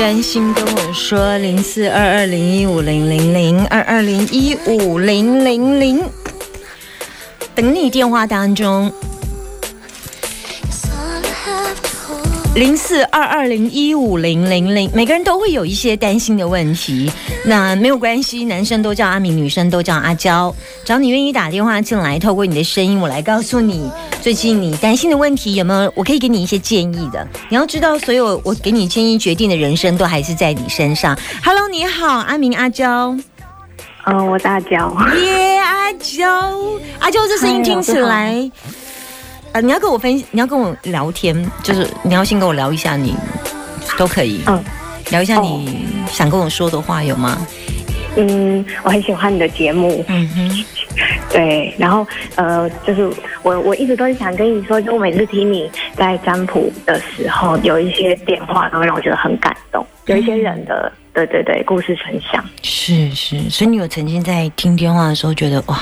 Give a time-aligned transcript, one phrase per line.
[0.00, 6.02] 专心跟我说零四二二零一五零零零二二零一五零零零，
[7.54, 8.90] 等你电话当中。
[12.56, 17.10] 零四二二零一五零零零，每个人都会有一些担心的问题，
[17.44, 20.52] 那没有关系，男生都叫阿明，女生都叫阿娇，
[20.84, 23.88] 只要你愿意打电话进来，透过你的声音，我来告诉你
[24.20, 27.26] 最近你担心的问题有没有，我可以给你一些建议的。
[27.48, 31.16] 你要知道，所有我给你建议决定的人生都还是在你身上。
[31.44, 33.16] Hello，你好，阿明，阿娇。
[34.06, 34.92] 嗯，我是阿娇。
[35.22, 36.26] 耶，阿娇，
[36.98, 38.50] 阿娇这声音听起来。
[39.52, 43.14] 啊，你要跟我分，你要跟我聊天，就是你要先跟我聊一下，你
[43.98, 44.62] 都可以，嗯，
[45.10, 47.36] 聊一下你想跟我说的话有吗？
[48.16, 50.64] 嗯，我很喜欢你的节目，嗯哼，
[51.30, 52.06] 对，然后
[52.36, 53.10] 呃，就是
[53.42, 65.80] 我我一直都是想跟你说，就我每次听你在占卜的时候，有一些电话都会让我觉得很感动，有一些人的，对对对，故事分享，是是，所以你有曾经在听电话的时候觉得哇，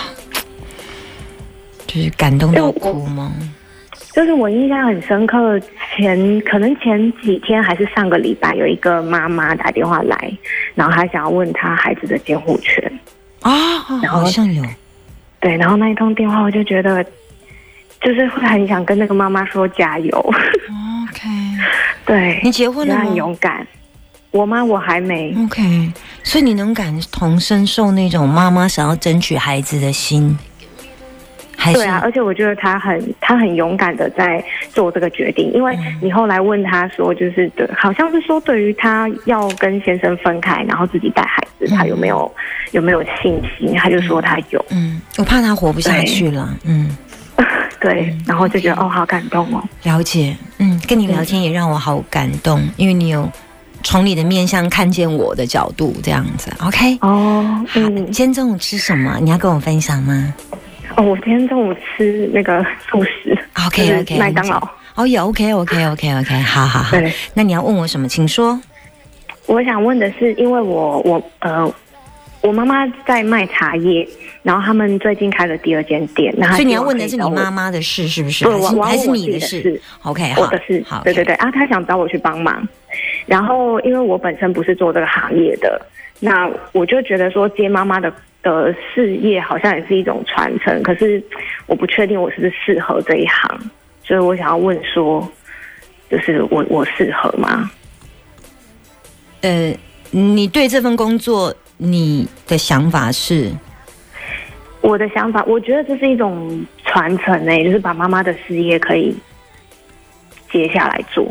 [1.87, 3.33] 就是感动到哭吗？
[4.19, 5.61] 就是我印象很深刻，
[5.95, 10.37] 前可能前几天还是上个礼拜，有一个妈妈打电话来，
[10.75, 12.83] 然后她想要问她孩子的监护权
[13.43, 13.53] 啊，
[14.03, 14.65] 然后好像有，
[15.39, 17.05] 对，然后那一通电话我就觉得，
[18.01, 20.19] 就是会很想跟那个妈妈说加油。
[21.09, 21.29] OK，
[22.05, 23.65] 对你结婚了很勇敢。
[24.33, 25.33] 我妈我还没。
[25.45, 25.93] OK，
[26.25, 30.37] 所以你能感同身受那种妈妈想要争取孩子的心。
[31.75, 34.43] 对啊，而且我觉得他很他很勇敢的在
[34.73, 42.33] 做这个决定，因为你后来问他说，就是对，好像是说对于他要跟先生分开，然后自己带孩子，他有没有
[42.71, 43.75] 有没有信心？
[43.77, 44.65] 他就说他有。
[44.71, 46.49] 嗯，我怕他活不下去了。
[46.65, 46.97] 嗯，
[47.81, 49.63] 对，然后就觉得哦，好感动哦。
[49.83, 53.29] 了解，嗯，跟你聊天也让我好感动，因为你有
[53.83, 56.51] 从你的面相看见我的角度，这样子。
[56.61, 59.19] OK，哦，嗯，今天中午吃什么？
[59.21, 60.33] 你要跟我分享吗？
[60.97, 64.69] 哦，我今天中午吃那个素食，OK OK，麦当劳。
[64.95, 66.99] 哦，也 OK OK OK OK，好好好。
[66.99, 68.09] 对，那你要问我什么？
[68.09, 68.61] 请说。
[69.47, 71.73] 我想问的是，因为我我呃，
[72.41, 74.07] 我妈妈在卖茶叶，
[74.43, 78.45] 然后他们最近开了第二间店，那所以你要问的是你妈妈的事是不是？
[78.45, 80.83] 不，还是你的事？OK，我的事。
[80.87, 82.67] 好，对对对啊，他想找我去帮忙，
[83.25, 85.81] 然后因为我本身不是做这个行业的，
[86.19, 88.13] 那我就觉得说接妈妈的。
[88.43, 91.23] 的事业好像也是一种传承，可是
[91.67, 93.71] 我不确定我是不是适合这一行，
[94.03, 95.29] 所以我想要问说，
[96.09, 97.71] 就是我我适合吗？
[99.41, 99.77] 呃，
[100.11, 103.53] 你对这份工作你的想法是？
[104.81, 109.15] 我的想法，我觉得这是一种传承诶，就是把妈妈的事业可以
[110.51, 111.29] 接下来做。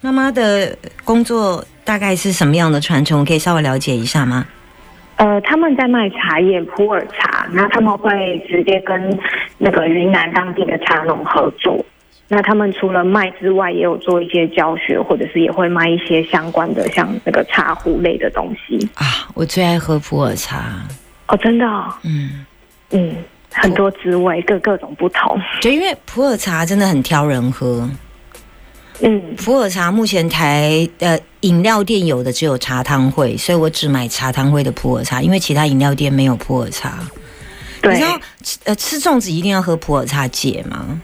[0.00, 1.64] 妈妈的工作。
[1.86, 3.24] 大概是什么样的传承？
[3.24, 4.44] 可以稍微了解一下吗？
[5.16, 9.18] 呃，他们在卖茶叶普洱茶，那他们会直接跟
[9.56, 11.82] 那个云南当地的茶农合作。
[12.28, 19.06] 那他们除了卖之外，也有做一些教学，或者是也会卖一些相关的，像那个茶壶类的东西啊。
[19.32, 20.84] 我最爱喝普洱茶
[21.28, 21.64] 哦，真的，
[22.02, 22.44] 嗯
[22.90, 23.14] 嗯，
[23.52, 25.40] 很多滋味，各各种不同。
[25.60, 27.88] 就因为普洱茶真的很挑人喝。
[29.00, 36.98] 嗯，普洱茶目前台呃饮料店有的只有茶汤会，所以我只买茶汤会的普洱茶，因为其他饮料店没有普洱茶。
[37.82, 38.20] 你知道，
[38.64, 41.00] 呃，吃粽子一定要喝普洱茶解吗？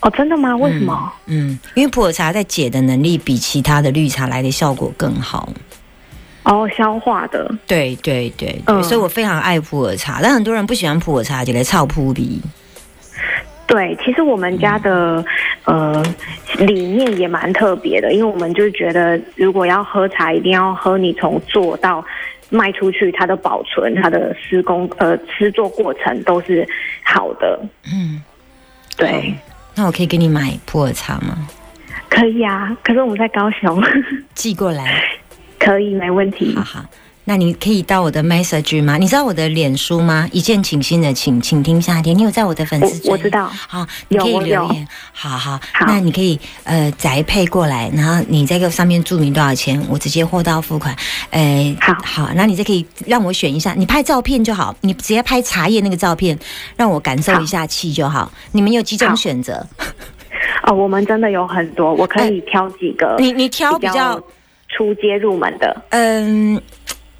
[0.00, 0.56] 哦，真的吗？
[0.56, 1.12] 为什么？
[1.26, 5.52] 嗯，因为普洱茶在解的能力比其他的绿茶来的效果更好。
[6.42, 7.50] 哦，消化的。
[7.66, 12.40] 对对对对，所以我非常爱普洱茶，但很多人不喜欢普洱茶，就来炒扑鼻。
[13.70, 15.24] 对，其实我们家的
[15.64, 16.02] 呃
[16.58, 22.04] 理念也蛮特别的，因为我们就是觉得，如果要喝茶，一定要喝你从做到
[22.50, 26.66] 卖出去，它的保存、它的施工、呃制作过程都是
[27.04, 27.60] 好的。
[27.84, 28.20] 嗯，
[28.96, 29.32] 对。
[29.76, 31.46] 那我可以给你买普洱茶吗？
[32.08, 33.80] 可以啊，可是我们在高雄
[34.34, 35.00] 寄过来，
[35.60, 36.56] 可以没问题。
[36.56, 36.84] 好好，
[37.24, 38.96] 那你可以到我的 message 吗？
[38.96, 40.28] 你知道我的脸书吗？
[40.32, 42.16] 一见倾心的请，请听夏天。
[42.16, 44.88] 你有在我的粉丝专我我知道好，你可以留言。
[45.12, 50.96] 好好，好那你可以呃宅配过来，然后你在这个上面注明多少钱，我直接货到付款。
[51.30, 56.36] 呃，好好，那你再可以让我选一下，你拍照片就好，你直接拍茶叶那个照片，
[56.76, 58.32] 让我感受一下气就好。
[58.52, 59.64] 你们有几种好选择？
[60.64, 64.20] 哦，我们真的有很多，我可以挑几个你你挑比较
[64.68, 66.60] 出街入门的，嗯，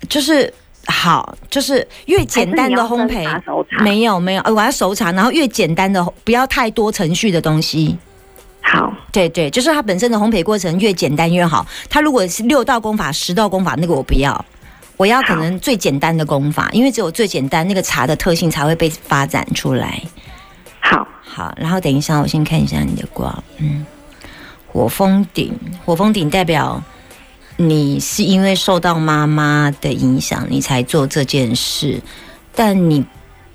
[0.09, 0.53] 就是
[0.87, 3.25] 好，就是越简单的烘焙
[3.83, 7.97] 没有没有，呃我要熟茶，然后越简单的，不要太多程序的东西。
[8.63, 11.67] 好，对对，就是它本身的烘焙过程越简单越好。
[11.89, 14.45] 它如果是六道功法、十道功法，那个我不要，
[14.97, 20.01] 我要可能最简单的功法，因为只有最简单，那个茶的特性才会被发展出来。
[20.81, 23.85] 好，好，然后等一下，我先看一下你的卦，嗯，
[24.67, 25.53] 火风顶，
[25.85, 26.81] 火风顶代表
[27.63, 32.01] 你是因为受到妈妈的影响，你才做这件事，
[32.55, 33.05] 但你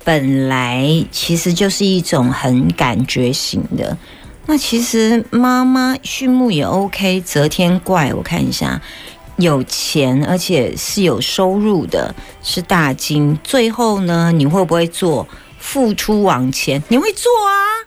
[0.04, 3.98] 本来其实就是一种很感觉型的。
[4.46, 8.80] 那其实妈妈畜牧也 OK，择天怪我看一下，
[9.38, 12.14] 有钱而且是有收入的，
[12.44, 13.36] 是大金。
[13.42, 15.26] 最后呢，你会不会做？
[15.58, 17.85] 付出往前，你会做啊？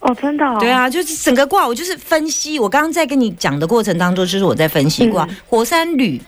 [0.00, 2.58] 哦，真的、哦，对，啊，就是整个卦，我就是分析。
[2.58, 5.24] 我刚刚在跟你讲的过程当中，就是我在分析卦。
[5.24, 6.20] 嗯火山旅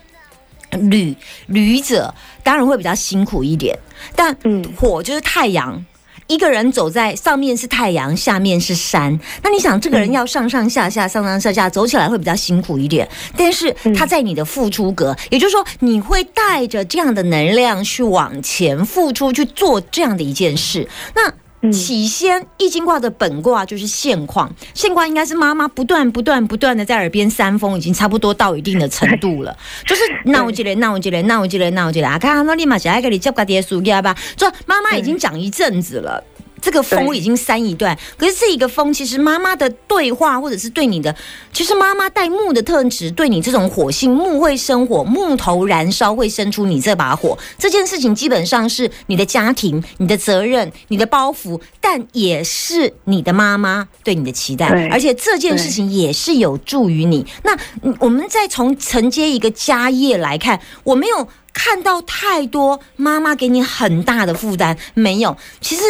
[0.73, 1.15] 旅
[1.47, 2.13] 旅者
[2.43, 3.77] 当然会比较辛苦一点，
[4.17, 5.85] 但嗯火就是太阳。
[6.27, 9.19] 一个人走在上面是太阳，下面是山。
[9.43, 20.89] 那你想，这个人要上上下下、上上下下走起来会比较辛苦一点，但是他在你的付出格，也就是说，你会带着这样的能量去往前付出，去做这样的一件事。
[21.17, 21.35] 那嗯
[21.71, 29.55] 起先易经卦的本卦就是现况，现卦应该是妈妈不断不断不断的在耳边煽风，已经差不多到一定的程度了，
[29.87, 32.19] 就是闹起来闹起来闹起来闹起来啊！
[32.19, 36.25] 看那立马小孩给你叫个爹输家吧，说妈妈已经讲一阵子了。
[36.61, 41.15] 这个风已经扇一段，可是这一个风，其实妈妈的对话或者是对你的，
[41.53, 47.37] 其实妈妈带木的特质，对你这种火性木会生火，木头燃烧会生出你这把火。
[47.59, 57.27] 这件事情基本上是你的家庭、你的责任、你的包袱，但也是你的妈妈对你的期待，而且这件事情也是有助于你。
[57.43, 61.29] 那嗯我们再从承接一个家业来看，我没有。
[61.53, 65.37] 看到太多妈妈给你很大的负担，没有。
[65.61, 65.83] 其实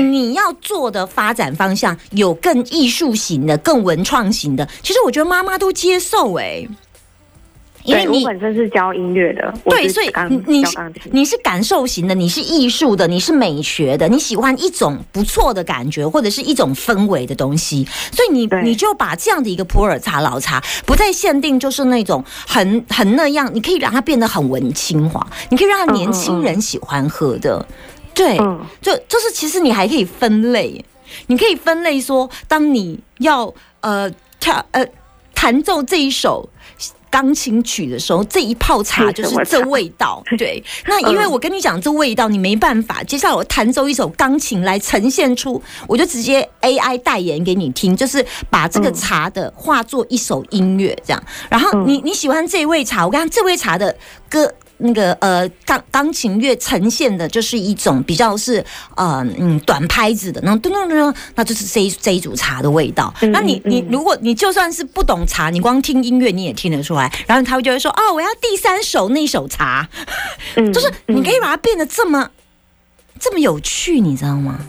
[0.00, 4.68] 你要做的发展方向有更艺术型的、更文创型的。
[4.82, 6.66] 其实我觉得妈妈都接受哎、
[7.88, 10.10] 因为我本身是教音乐的，对，所以
[10.46, 10.62] 你
[11.10, 27.66] 你是感受型的，你是艺术的，你是美学的，你喜欢一种不错的感觉或者是一种氛围的东西，所以你你就把这样的一个普洱茶老茶不再限定就是那种很很那样，你可以让它变得很文青化，你可以让它年轻人喜欢喝的，
[28.12, 28.60] 对，嗯。
[28.82, 30.84] 就就是其实你还可以分类，
[31.28, 34.86] 你可以分类说，当你要呃跳呃
[35.34, 36.46] 弹奏这一首。
[37.10, 40.22] 钢琴曲的时候，这一泡茶就是这味道。
[40.36, 43.02] 对，那因为我跟你讲这味道，你没办法。
[43.02, 51.22] 接下来我弹奏一首钢琴来呈现出，我就直接 AI 代言给你听，就是把这个茶的化作一首音乐这样。
[51.48, 53.96] 然后你你喜欢这味茶，我跟你讲这味茶的
[54.28, 54.52] 歌。
[54.78, 58.64] 那个呃钢钢琴乐呈现的就是一种比较是
[58.96, 63.12] 呃嗯短拍子的，然后噔噔噔噔，那就是这一这一组茶的味道。
[63.20, 67.12] 嗯那你你嗯如果你就算是不懂茶，你光听音乐你也听得出来。
[67.26, 69.88] 然后他会就会说哦，我要第三首那首茶，
[70.56, 72.30] 嗯 就是你可以把它变得这么
[73.18, 74.60] 这么有趣，你知道吗？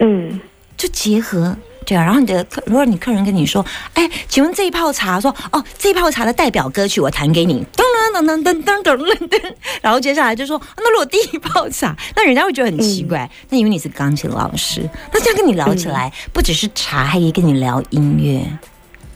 [0.00, 0.40] 嗯
[0.76, 1.56] 就结合。
[1.88, 3.64] 对啊，然后你的客，如果你客人跟你说，
[3.94, 18.44] 哎，请问这一泡茶，说哦，这一泡茶的代表歌曲我弹给你，噔噔噔噔噔噔噔噔，然后接下来就说，那如果第一泡茶，那人家会觉得很奇怪，那因为你是钢琴老师，那这样跟你聊起来，不只是茶，还可以跟你聊音乐，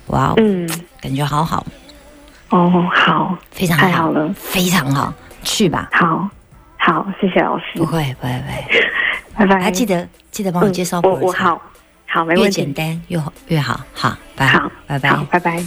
[0.06, 0.66] 哇哦，嗯，
[0.98, 1.66] 感觉好好，
[2.48, 5.12] 哦，好，非常太好了非常好，
[5.42, 6.26] 去吧，好，
[6.78, 8.80] 好，谢谢老师不，会不会不会，
[9.36, 9.60] 拜拜。
[9.60, 11.62] 还记得记得帮我介绍嗯我普茶，我好，
[12.12, 12.56] 好，没越问题。
[12.56, 15.24] 简单越好越好，好，拜好，拜拜好，。
[15.30, 15.64] 拜拜。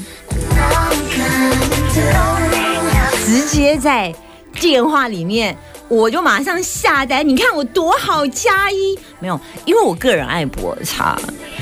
[3.25, 4.13] 直接在
[4.53, 7.27] 电话里面，我就马上下单。
[7.27, 11.19] 你看我多好加一，没有，因为我个人爱普洱茶。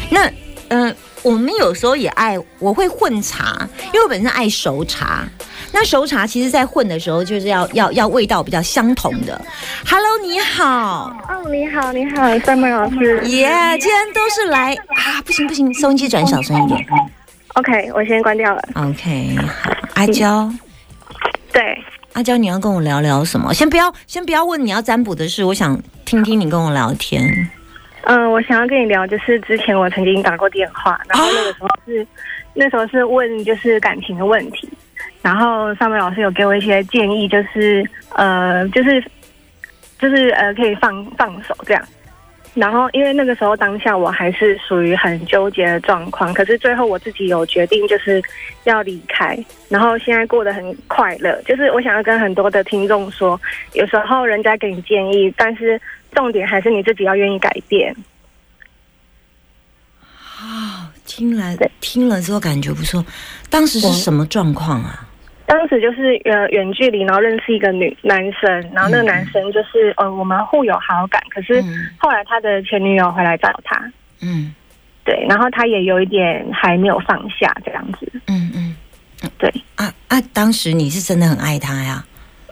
[0.10, 0.26] 那
[0.68, 5.26] 嗯、呃我们有时候也爱，我会混茶，因为我本身爱熟茶。
[5.74, 9.42] 那熟茶其实在混的时候，就是要要要味道比较相同的。
[9.90, 13.20] Hello，你好，哦，你好，你好，Summer 老师。
[13.26, 13.50] 耶、
[13.80, 16.86] 今天都是来啊，不行不行，收音机转小声一点。
[17.56, 18.62] OK，我先关掉了。
[18.76, 20.48] OK，好，阿娇，
[21.52, 21.76] 对，
[22.14, 23.52] 阿娇，你要跟我聊聊什么？
[23.52, 27.50] 先不要，先不要问你要占卜的事，我想听听你跟我聊天。
[28.04, 32.08] 嗯，我想要跟你聊，就是之前我曾经打过电话，然后那个时候是、
[32.54, 34.70] 那时候是问就是感情的问题，
[35.24, 39.04] 然后上面老师有给我一些建议，就是呃，就是
[39.98, 41.84] 就是呃，可以放放手这样。
[42.54, 48.22] 然后因为那个时候当下我还是属于很纠结的状况，可是最后我自己有决定就是
[48.66, 49.36] 要离开，
[49.70, 51.42] 然后现在过得很快乐。
[51.48, 53.40] 就是我想要跟很多的听众说，
[53.74, 57.96] 有时候人家给你建议，但是重点还是你自己要愿意改变。
[61.06, 63.04] 听了对听了之后感觉不错，
[63.50, 65.08] 当时是什么状况啊？
[65.54, 71.90] 当时就是呃远距离，然后认识一个女男生，然后那个男生就是、呃我们互有好感，可是嗯。
[72.00, 73.80] 后来他的前女友回来找他，
[74.22, 74.54] 嗯。
[75.06, 78.76] 对，然后他也有一点还没有放下这样子，嗯嗯，
[79.38, 80.20] 对，啊啊！
[80.34, 82.04] 当时你是真的很爱他呀？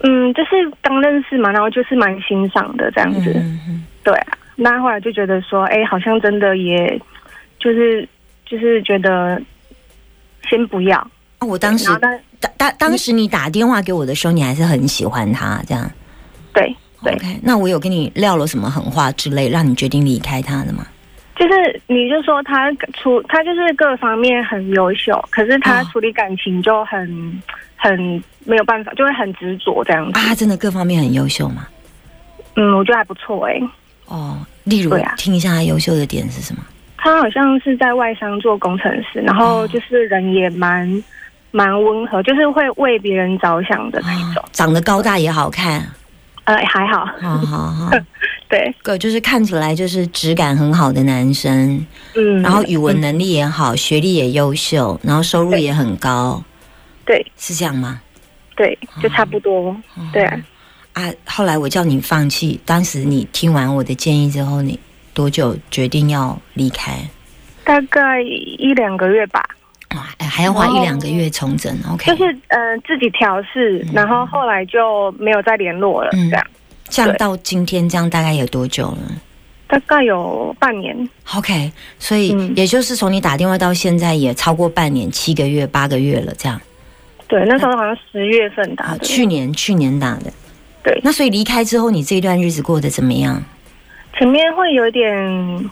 [0.03, 0.50] 嗯，就是
[0.81, 7.00] 刚认识嘛，然后就是蛮欣赏的这样子，嗯嗯对啊，那后来就觉得说，哎，好像真的也
[7.58, 8.05] 就是
[8.46, 9.41] 就是觉得
[10.50, 11.10] 先不要，
[11.41, 11.48] 啊！
[11.48, 11.86] 我当时
[12.39, 15.89] 当当当时你打电话给我的时候，你还是很喜欢他这样。
[16.53, 20.86] 对对那我有跟你撂了什么狠话之类，让你决定离开他的吗？
[21.36, 27.41] 就是你就说他处他就是各方面很优秀，可是他哦处理感情就很
[27.75, 30.19] 很没有办法，就会很执着这样子。
[30.19, 31.67] 啊，他真的各方面很优秀吗？
[32.55, 33.60] 嗯，我觉得还不错哎、
[34.05, 36.63] 哦，例如啊听一下他优秀的点是什么？
[36.98, 40.88] 他好像是在外商做工程师，然后就是人也蛮
[41.51, 44.41] 蛮温和，就是会为别人着想的那一种。
[44.43, 45.86] 啊长得高大也好看，
[46.46, 47.91] 呃，还好，好好 好，
[48.50, 56.43] 对，个就是看起来就是质感很好的男生，嗯，然后语文能力也好，学历也优秀，然后收入也很高，
[57.05, 57.25] 对。
[57.38, 58.01] 是这样吗？
[58.55, 59.75] 对，就差不多，
[60.12, 60.24] 对。
[60.25, 60.39] 啊。
[60.93, 64.77] 啊，后来我叫你放弃，当时你听完我的建议之后，你
[65.13, 67.10] 多久决定要离开？
[67.63, 69.41] 大概一两个月吧，
[70.19, 72.15] 还要花一两个月重整，OK？
[72.15, 72.57] 就是呃
[72.88, 76.48] 自己调试，然后后来就没有再联络了，嗯这样
[76.89, 78.98] 这样到今天这样大概有多久了
[79.67, 86.60] 大概有半年，？OK，所以嗯也就是从你打电话到现在也超过半年，七个月、八个月了，这样。
[87.27, 90.31] 对，那时候好像十月份打啊，的，去年去年打的。
[90.83, 93.41] 对那所以离开之后，你这一段日子过得怎么样？
[94.17, 95.69] 前面会有一点，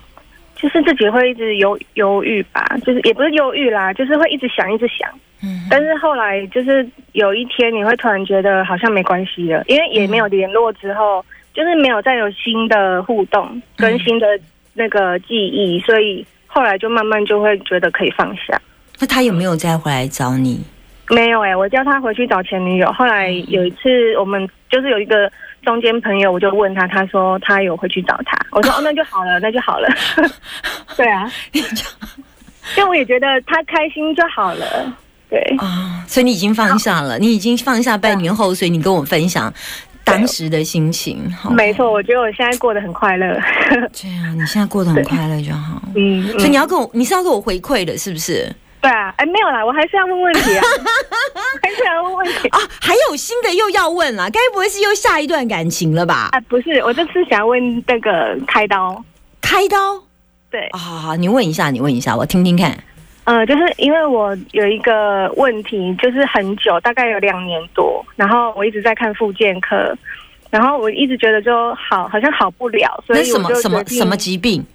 [0.62, 5.10] 就是自己会一直犹犹豫吧，就是也不是犹豫啦，就是会一直想，一直想。
[5.42, 11.24] 嗯但是后来就是有一天，你会突然觉得好像没关系了，因为也没有联络之后，
[11.54, 14.28] 就是没有再有新的互动跟新的
[14.74, 18.60] 那个记忆，所以后来就慢慢就会觉得可以放下。
[19.00, 20.60] 那他有没有再回来找你？
[21.10, 22.92] 没有哎、我叫他回去找前女友。
[22.92, 25.32] 后来有一次，我们就是有一个
[25.64, 28.38] 中间朋友，我就问他，他说他有回去找他。
[28.52, 29.88] 我说 哦，那就好了，那就好了。
[30.98, 31.32] 对啊，
[32.76, 34.98] 就我也觉得他开心就好了。
[35.30, 39.54] 对，啊，所以你已经放下了，你已经放下半年后，所以你跟我分享
[40.04, 41.32] 当时的心情。
[41.52, 43.28] 没错，我觉得我现在过得很快乐。
[43.94, 45.82] 对啊，你现在过得很快乐就好。
[45.96, 48.52] 嗯，所以你嗯要跟我，你是要给我回馈的，是不是？
[48.82, 50.64] 对啊，哎，没有啦，我还是要问问题啊，
[51.62, 52.48] 还是要问问题。
[52.48, 56.30] 啊，还有新的又要问啦，该不会是又下一段感情了吧？
[56.32, 59.04] 啊，不是，我这次想要问那个开刀。
[59.42, 60.02] 开刀
[60.50, 62.78] 对，啊，好好，你问一下，你问一下，我听听看。
[63.26, 69.94] 呃，就是因为我有一个问题，就是很久，大概有两年多，然后我一直在看复健科，
[70.50, 74.66] 然后我一直觉得就好，好像好不了，所以什么什么什么疾病？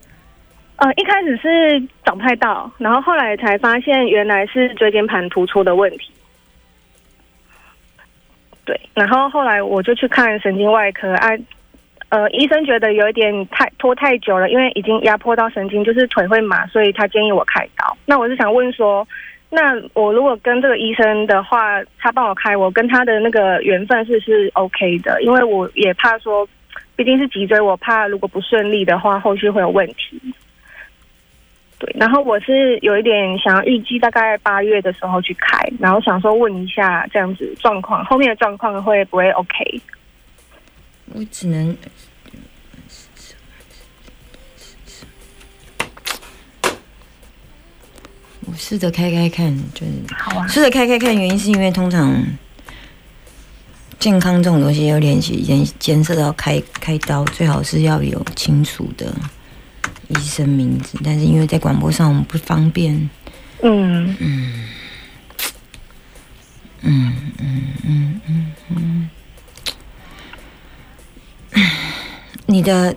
[0.76, 6.10] 呃，一开始是找不太到，然后后来才发现原来是椎间盘突出的问题。
[8.64, 11.28] 对，然后后来我就去看神经外科啊，
[12.08, 17.96] 呃，医生觉得有一点太拖太久了，因为已经压迫到神经，就是腿会麻，所以他建议我开刀。
[18.04, 19.06] 那我是想问说，
[19.50, 26.48] 那我如果跟这个医生的话，他帮我开，我跟他的那个缘分是是 OK 的，因为我也怕说，
[26.96, 30.20] 毕竟是脊椎，我怕如果不顺利的话，后续会有问题。
[31.84, 39.82] 对，然后我是有一点想要预计大概八月的时候去开，然后想说问一下这样子状况，后面的状况会不会 OK？
[41.12, 41.76] 我只能。
[48.46, 52.22] 我试着开开看，就是好啊，试着开开看，原因是因为通常
[53.98, 59.14] 健康这种东西要联系牵牵涉到开开刀，最好是要有清楚的
[60.08, 62.94] 医生名字但是因为在广播上我们不方便。
[63.62, 64.16] 嗯。
[64.20, 64.52] 嗯
[66.82, 69.10] 嗯嗯嗯嗯嗯。
[72.46, 72.94] 你的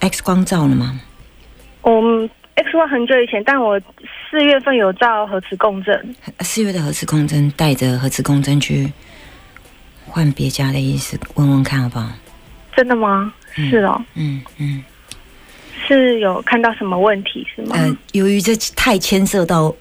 [0.00, 1.00] x 光照了吗
[1.82, 1.90] 我
[2.56, 3.80] x 光很久以前但我
[4.30, 8.92] 四月份有照核磁共振四月的核磁共振带着核磁共振去
[10.06, 12.10] 换别家的医生问问看好不好
[12.74, 14.42] 真的吗是哦嗯。
[14.58, 14.82] 嗯。
[15.92, 17.76] 是有看到什么问题是吗？
[17.76, 19.74] 呃，由于这太牵涉到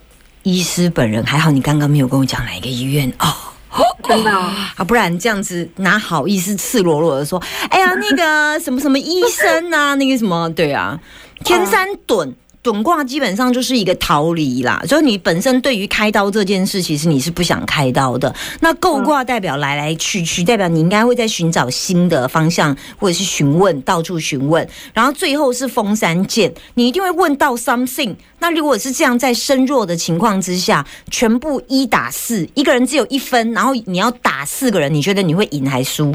[0.43, 3.27] 医师本人，还好你刚刚没有跟我讲哪一个医院哦。
[4.03, 10.99] 真的哦、 啊，不然这样子哪好意思赤裸裸的说，哎呀，那个什么什么医生啊，那个什么，对啊，
[11.45, 12.33] 天山遁。
[12.63, 18.33] 趸卦基本上就是一个逃离啦，所以你本身对于开刀这件事，其实你是不想开刀的。
[18.59, 24.67] 那构卦代表来来去去，代表你应该会在寻找新的方向，或者是询问，到处询问。
[24.93, 28.15] 然后最后是封山剑，你一定会问到 something。
[28.37, 36.13] 那如果是这样，在身弱的情况之下，全部一打四，一个人只有一分，然后你要打四个人，你觉得你会赢还输？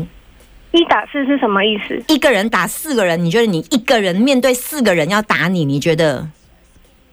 [0.72, 1.98] 一打四是什么意思？
[2.08, 6.28] 一个人打四个人，你觉得你一个人面对四个人要打你，你觉得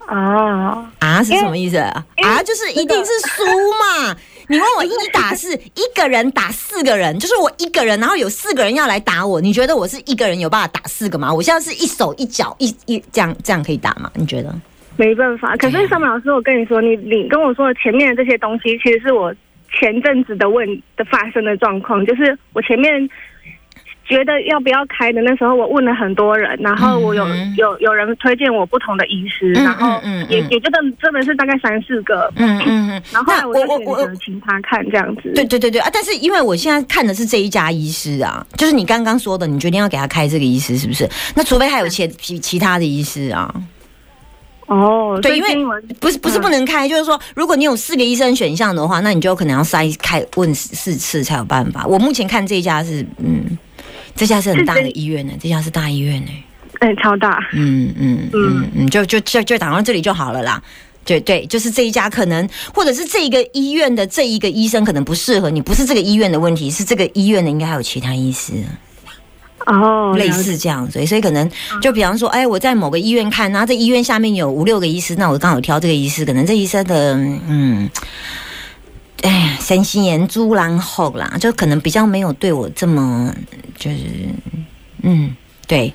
[0.08, 2.06] 啊，啊是什么意思啊？
[2.18, 4.16] 啊，就是一定是输嘛。
[4.50, 11.34] 你问我一打四，一个人打四个人，就是我一个人，然后有四个人要来打我，你觉得我是一个人有办法打四个吗？
[11.34, 14.12] 我现在是一手一脚一一这样这样可以打吗？
[14.16, 14.54] 你觉得？
[14.98, 15.56] 没办法。
[15.56, 19.34] 可是上面老师，我跟你说，你你跟我说的前面的这些东西，其实是我
[19.72, 20.68] 前阵子的问
[20.98, 23.10] 的发生的状况，就是我前面。
[24.06, 33.02] 觉得要不要开的那时候，我问了很多人，然后我有、嗯有有人推荐我不同的医师，嗯然后也也觉得真的是大概三四个，嗯嗯嗯。
[33.12, 35.32] 然后我我我选择请他看这样子。
[35.34, 35.90] 对对对对啊！
[35.94, 41.10] 但是因为我现在看的是这一家医师啊，就是你刚刚说的，你决定要给他开这个医师是不是？
[41.36, 43.54] 那除非还有其其其他的医师啊，
[44.68, 51.86] 哦，对因为不是不是不能开，就是说如果你有四个医生选项的话，那你就可能要筛开问四四次才有办法。
[51.86, 53.58] 我目前看这一家是嗯，
[54.16, 56.32] 这家是很大的医院呢，这家是大医院呢。
[56.80, 60.62] 哎超大，嗯嗯嗯嗯，就就就就打到这里就好了啦。
[61.06, 68.54] 对对，就是这一家可能，或者是这一个医院的这一个医生可能不适合你，不是这个医院的问题，是这个医院的应该还有其他医师，
[69.66, 71.50] 哦，类似这样，子所以可能
[71.82, 77.16] 就比方说，哎，我在某个医院看，然后这医院下面有五六个医师，那我刚好挑这个医师，可能这医生的
[77.48, 77.90] 嗯。
[79.24, 83.34] 哎呀，神心眼猪狼后啦，就可能比较没有对我这么，
[83.80, 83.98] 就是，
[85.02, 85.34] 嗯，
[85.66, 85.94] 对，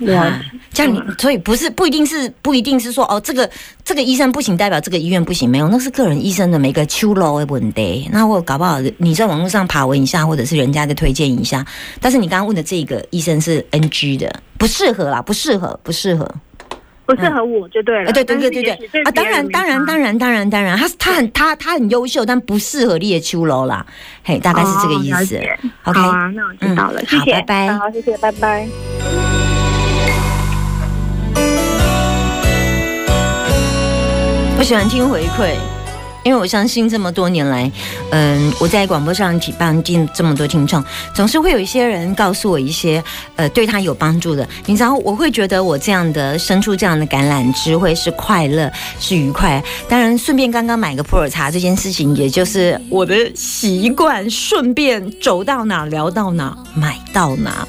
[0.00, 3.50] 哇啊，这样你所以不是不一定是不一定是说哦，这个
[3.82, 8.06] 这个医生不行，代表这个医院不行，没有，那是个人医生的每个秋楼的问题。
[8.12, 11.64] 那我搞不好你在网络上爬文一下，或者是人家的推荐一下，
[11.98, 16.30] 但是你刚刚问的这个医生是 NG 的，不适合啦，不适合，不适合。
[17.06, 18.10] 不适合我就对了。
[18.10, 20.06] 啊，对对对对对，啊，当然当然当然。
[20.06, 23.84] 然当然当然，他他很他他很优秀，但不适合列秋楼啦，
[24.22, 25.36] 嘿，大概是这个意思。
[25.82, 27.72] 好啊，那我知道了，嗯谢谢，好拜拜。
[27.76, 28.68] 好，谢谢，拜拜。
[34.56, 35.56] 我喜欢听回馈，
[36.26, 37.70] 因为我相信这么多年来，
[38.10, 40.82] 嗯，我在广播上举办进这么多听众，
[41.14, 43.00] 总是会有一些人告诉我一些
[43.36, 44.46] 呃对他有帮助的。
[44.66, 49.62] 你知道，我会觉得我这样的伸出这样的橄榄枝会是快乐，是愉快。
[49.88, 57.64] 当然，顺便刚刚买个普洱茶这件事情，也就是我的习惯，顺便走到哪聊到哪，买到哪。